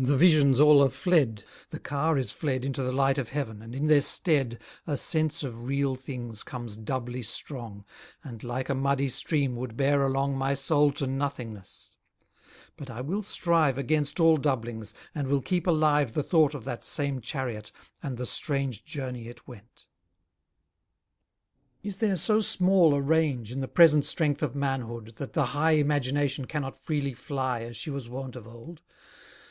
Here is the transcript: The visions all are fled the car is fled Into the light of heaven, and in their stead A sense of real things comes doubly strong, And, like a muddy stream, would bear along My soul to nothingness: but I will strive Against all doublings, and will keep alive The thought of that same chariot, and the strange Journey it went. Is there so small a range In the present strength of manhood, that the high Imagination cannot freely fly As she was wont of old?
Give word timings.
The 0.00 0.16
visions 0.16 0.60
all 0.60 0.80
are 0.84 0.90
fled 0.90 1.42
the 1.70 1.80
car 1.80 2.16
is 2.18 2.30
fled 2.30 2.64
Into 2.64 2.84
the 2.84 2.92
light 2.92 3.18
of 3.18 3.30
heaven, 3.30 3.60
and 3.60 3.74
in 3.74 3.88
their 3.88 4.00
stead 4.00 4.60
A 4.86 4.96
sense 4.96 5.42
of 5.42 5.64
real 5.64 5.96
things 5.96 6.44
comes 6.44 6.76
doubly 6.76 7.24
strong, 7.24 7.84
And, 8.22 8.44
like 8.44 8.68
a 8.68 8.76
muddy 8.76 9.08
stream, 9.08 9.56
would 9.56 9.76
bear 9.76 10.06
along 10.06 10.38
My 10.38 10.54
soul 10.54 10.92
to 10.92 11.08
nothingness: 11.08 11.96
but 12.76 12.88
I 12.90 13.00
will 13.00 13.24
strive 13.24 13.76
Against 13.76 14.20
all 14.20 14.36
doublings, 14.36 14.94
and 15.16 15.26
will 15.26 15.42
keep 15.42 15.66
alive 15.66 16.12
The 16.12 16.22
thought 16.22 16.54
of 16.54 16.62
that 16.64 16.84
same 16.84 17.20
chariot, 17.20 17.72
and 18.00 18.16
the 18.18 18.24
strange 18.24 18.84
Journey 18.84 19.26
it 19.26 19.48
went. 19.48 19.86
Is 21.82 21.96
there 21.98 22.14
so 22.16 22.38
small 22.40 22.94
a 22.94 23.00
range 23.00 23.50
In 23.50 23.60
the 23.62 23.66
present 23.66 24.04
strength 24.04 24.44
of 24.44 24.54
manhood, 24.54 25.16
that 25.16 25.32
the 25.32 25.46
high 25.46 25.72
Imagination 25.72 26.44
cannot 26.44 26.76
freely 26.84 27.14
fly 27.14 27.62
As 27.62 27.76
she 27.76 27.90
was 27.90 28.08
wont 28.08 28.36
of 28.36 28.46
old? 28.46 28.80